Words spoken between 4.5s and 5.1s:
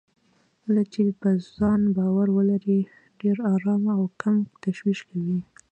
تشويش